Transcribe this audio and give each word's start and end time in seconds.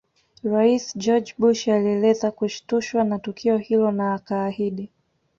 Rais 0.43 0.83
George 0.97 1.35
Bush 1.39 1.67
alieleza 1.67 2.31
kushtushwa 2.31 3.03
na 3.03 3.19
tukio 3.19 3.57
hilo 3.57 3.91
na 3.91 4.13
akaahidi 4.13 4.89